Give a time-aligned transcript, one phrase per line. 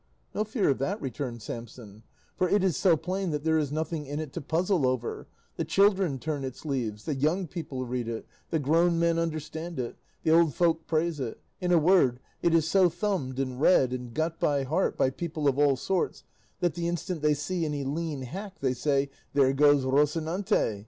[0.33, 2.01] "No fear of that," returned Samson,
[2.35, 5.27] "for it is so plain that there is nothing in it to puzzle over;
[5.57, 9.95] the children turn its leaves, the young people read it, the grown men understand it,
[10.23, 14.15] the old folk praise it; in a word, it is so thumbed, and read, and
[14.15, 16.23] got by heart by people of all sorts,
[16.61, 20.79] that the instant they see any lean hack, they say, 'There goes Rocinante.